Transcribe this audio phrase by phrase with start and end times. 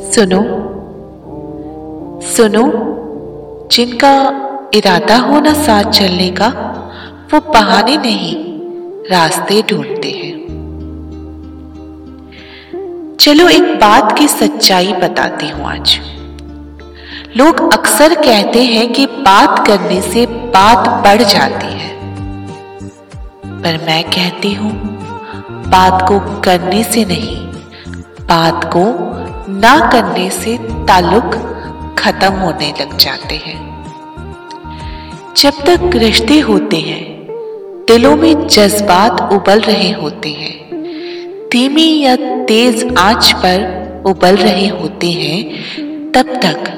[0.00, 0.42] सुनो।
[2.22, 2.62] सुनो,
[3.72, 4.12] जिनका
[4.74, 6.48] इरादा हो ना साथ चलने का,
[7.32, 8.34] वो बहाने नहीं,
[9.10, 10.30] रास्ते ढूंढते हैं।
[13.20, 16.00] चलो एक बात की सच्चाई बताती हूँ आज।
[17.36, 21.90] लोग अक्सर कहते हैं कि बात करने से बात बढ़ जाती है।
[23.62, 24.72] पर मैं कहती हूँ,
[25.70, 27.46] बात को करने से नहीं,
[28.26, 29.10] बात को
[29.50, 31.34] ना करने से ताल्लुक
[31.98, 33.70] खत्म होने लग जाते हैं।
[35.36, 37.26] जब तक रिश्ते होते हैं,
[37.88, 40.82] दिलों में जज्बात उबल रहे होते हैं,
[41.52, 45.42] धीमी या तेज आँच पर उबल रहे होते हैं,
[46.12, 46.76] तब तक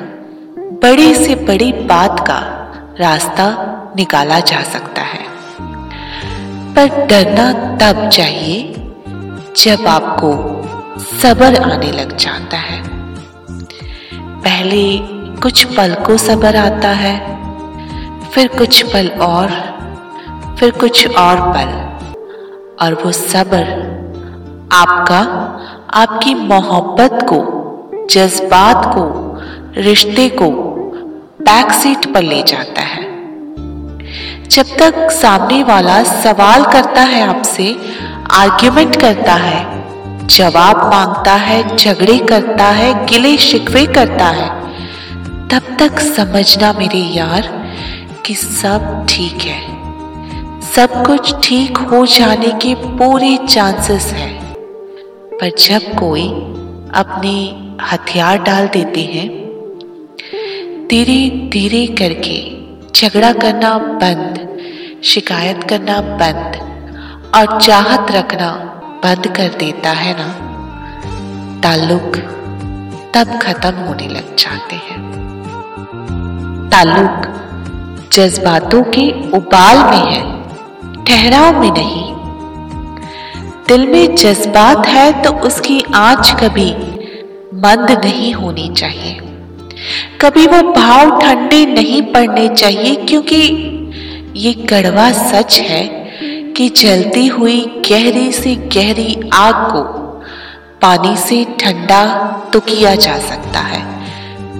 [0.82, 2.38] बड़ी से बड़ी बात का
[3.00, 5.32] रास्ता निकाला जा सकता है।
[6.74, 8.74] पर डरना तब चाहिए
[9.56, 10.61] जब आपको
[11.02, 12.82] सबर आने लग जाता है।
[14.40, 14.98] पहले
[15.36, 17.38] कुछ पल को सबर आता है,
[18.30, 19.48] फिर कुछ पल और,
[20.58, 21.82] फिर कुछ और पल।
[22.86, 23.92] और वो सबर
[24.72, 25.20] आपका,
[25.94, 27.40] आपकी मोहब्बत को,
[28.10, 29.38] जज्बात को,
[29.80, 30.50] रिश्ते को
[31.42, 33.02] बैक सीट पर ले जाता है।
[34.48, 37.76] जब तक सामने वाला सवाल करता है आपसे
[38.30, 39.81] आर्ग्यूमेंट करता है
[40.26, 44.62] जवाब माँगता है, झगड़े करता है, गिले शिकवे करता है।
[45.48, 47.72] तब तक समझना मेरे यार
[48.26, 49.72] कि सब ठीक है।
[50.62, 54.54] सब कुछ ठीक हो जाने के पूरे चांसेस हैं।
[55.32, 56.28] पर जब कोई
[56.94, 59.42] अपने हथियार डाल देते हैं
[60.90, 62.62] धीरे धीरे करके
[62.92, 64.48] झगड़ा करना बंद,
[65.04, 66.56] शिकायत करना बंद
[67.34, 68.71] और चाहत रखना
[69.04, 70.28] बंद कर देता है ना,
[71.62, 72.16] ताल्लुक
[73.14, 75.00] तब खत्म होने लग जाते हैं।
[76.70, 77.26] ताल्लुक
[78.12, 80.20] जज्बातों के उबाल में है,
[81.04, 82.04] ठहराव में नहीं।
[83.68, 86.70] दिल में जज्बात है तो उसकी आँच कभी
[87.60, 89.18] मंद नहीं होनी चाहिए।
[90.20, 93.40] कभी वो भाव ठंडे नहीं पड़ने चाहिए क्योंकि
[94.36, 96.01] ये कड़वा सच है।
[96.62, 99.80] कि जलती हुई गहरी से गहरी आग को
[100.82, 102.02] पानी से ठंडा
[102.52, 103.80] तो किया जा सकता है,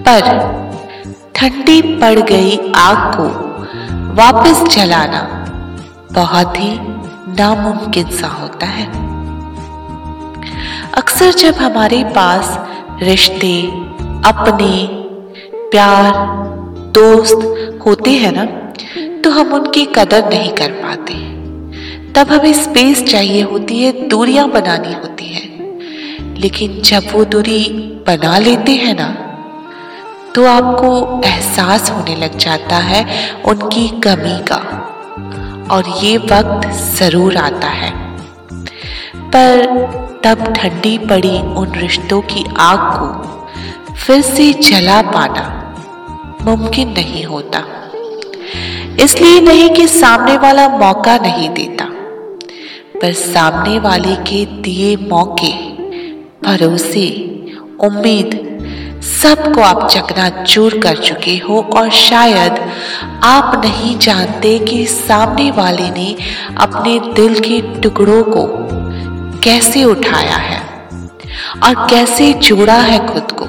[0.02, 0.22] पर
[1.34, 3.26] ठंडी पड़ गई आग को
[4.14, 5.22] वापस जलाना
[6.12, 6.70] बहुत ही
[7.38, 8.86] नामुमकिन सा होता है।
[10.92, 12.58] अक्सर जब हमारे पास
[13.02, 13.56] रिश्ते,
[14.26, 14.72] अपने
[15.70, 16.12] प्यार,
[16.94, 18.44] दोस्त होते हैं ना
[19.22, 21.31] तो हम उनकी कदर नहीं कर पाते।
[22.14, 27.62] तब हमें स्पेस चाहिए होती है, दूरियाँ बनानी होती है। लेकिन जब वो दूरी
[28.06, 29.08] बना लेते हैं ना
[30.34, 33.04] तो आपको एहसास होने लग जाता है
[33.44, 34.60] उनकी कमी का।
[35.70, 37.90] और ये वक्त ज़रूर आता है।
[39.34, 39.64] पर
[40.24, 45.46] तब ठंडी पड़ी उन रिश्तों की आग को फिर से जला पाना
[46.42, 47.64] मुमकिन नहीं होता।
[49.00, 51.88] इसलिए नहीं कि सामने वाला मौका नहीं देता।
[53.02, 55.52] पर सामने वाले के दिए मौके,
[56.46, 57.08] भरोसे,
[57.80, 58.48] उम्मीद,
[59.02, 62.58] सबको आप चकनाचूर कर चुके हो और शायद
[63.24, 66.16] आप नहीं जानते कि सामने वाले ने
[66.56, 68.46] अपने दिल के टुकड़ों को
[69.40, 70.62] कैसे उठाया है
[71.62, 73.44] और कैसे जोड़ा है खुद को।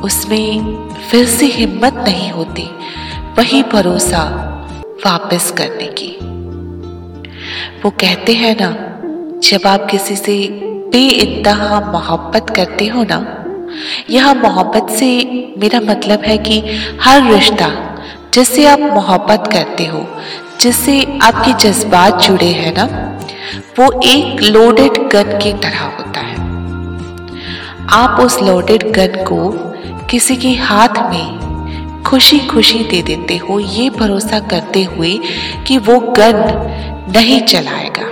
[0.00, 0.76] उसमें
[1.10, 2.70] फिर से हिम्मत नहीं होती,
[3.38, 4.24] वही भरोसा
[5.06, 6.27] वापस करने की।
[7.84, 8.68] वो कहते हैं ना,
[9.40, 10.36] जब आप किसी से
[10.92, 13.18] बे इंतहा मोहब्बत करते हो ना,
[14.10, 15.10] यह मोहब्बत से
[15.58, 16.60] मेरा मतलब है कि
[17.00, 17.70] हर रिश्ता
[18.34, 20.04] जिससे आप मोहब्बत करते हो,
[20.60, 22.84] जिससे आपके जज्बात जुड़े हैं ना,
[23.78, 26.36] वो एक लोडेड गन की तरह होता है।
[27.92, 29.50] आप उस लोडेड गन को
[30.06, 35.18] किसी के हाथ में खुशी खुशी दे देते हो, ये भरोसा करते हुए
[35.66, 38.08] कि वो गन नहीं चलाएगा।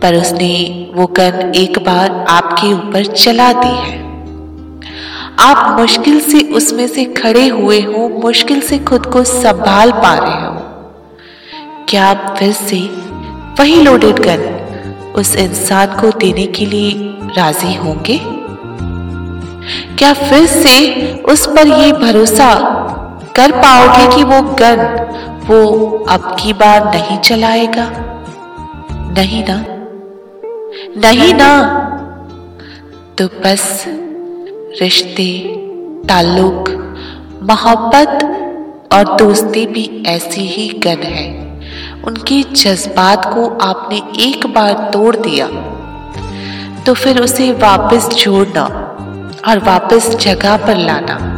[0.00, 4.00] पर उसने वो गन एक बार आपके ऊपर चला दी है।
[5.38, 10.46] आप मुश्किल से उसमें से खड़े हुए हो, मुश्किल से खुद को संभाल पा रहे
[10.46, 10.60] हो।
[11.88, 12.80] क्या आप फिर से
[13.60, 14.56] वही लोडेड गन
[15.16, 16.94] उस इंसान को देने के लिए
[17.36, 18.20] राज़ी होंगे?
[19.98, 22.79] क्या फिर से उस पर यह भरोसा
[23.36, 24.80] कर पाओगे कि वो गन
[25.46, 27.90] वो अब की बार नहीं चलाएगा?
[29.18, 29.56] नहीं ना?
[30.96, 31.52] नहीं ना?
[33.18, 33.84] तो बस
[34.82, 35.42] रिश्ते,
[36.08, 36.68] ताल्लुक,
[37.42, 38.24] मोहब्बत
[38.92, 41.40] और दोस्ती भी ऐसी ही गन है।
[42.04, 45.46] उनके जज्बात को आपने एक बार तोड़ दिया
[46.82, 48.64] तो फिर उसे वापस जोड़ना
[49.48, 51.29] और वापस जगह पर लाना।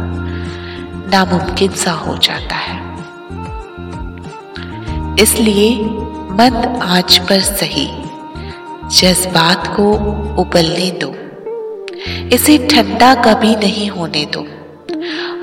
[1.13, 2.83] नामुमकिन सा हो जाता है।
[5.19, 5.79] इसलिए
[6.31, 7.87] मत आँच पर सही।
[8.83, 9.91] जज्बात को
[10.41, 11.15] उबलने दो।
[12.35, 14.39] इसे ठंडा कभी नहीं होने दो।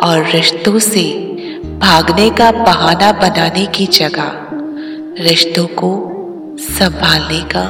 [0.07, 1.03] और रिश्तों से
[1.79, 4.33] भागने का बहाना बनाने की जगह
[5.25, 5.91] रिश्तों को
[6.59, 7.63] संभालने का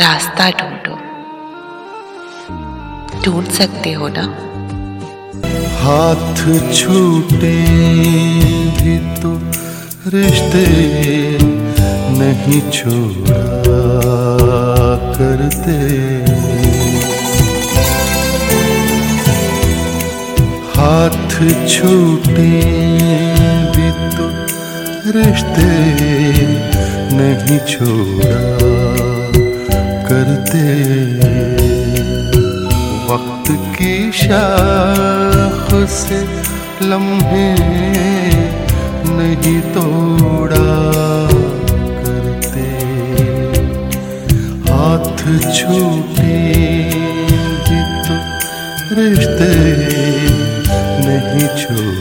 [0.00, 0.98] रास्ता ढूंढो।
[3.24, 4.57] ढूंढ सकते हो ना?
[5.88, 6.40] हाथ
[6.74, 7.52] छूटे
[8.78, 9.30] भी तो
[10.14, 10.64] रिश्ते
[12.18, 13.38] नहीं छोड़ा
[15.14, 15.76] करते।
[20.76, 21.32] हाथ
[21.68, 22.50] छूटे
[23.76, 24.26] भी तो
[25.18, 25.70] रिश्ते
[27.20, 28.42] नहीं छोड़ा
[30.10, 30.66] करते।
[33.08, 35.17] वक्त की शाख
[35.86, 36.18] से
[36.88, 37.48] लम्हे
[39.18, 40.70] नहीं तोड़ा
[42.00, 42.66] करते।
[44.68, 45.06] हाथ
[45.56, 46.36] छूटे
[48.06, 48.14] तो
[48.98, 49.52] रिश्ते
[51.06, 51.97] नहीं छोड़ा